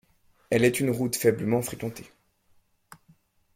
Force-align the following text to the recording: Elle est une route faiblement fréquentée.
Elle 0.49 0.63
est 0.65 0.79
une 0.79 0.89
route 0.89 1.15
faiblement 1.15 1.61
fréquentée. 1.61 2.11